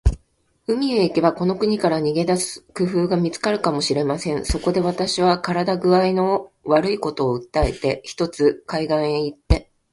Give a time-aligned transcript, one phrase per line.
[0.65, 4.43] 海へ行けば、この国から逃げ出す工夫が見つかるかもしれません。
[4.45, 9.69] そこで、私は身体工合の悪いことを訴えて、ひとつ海岸へ行って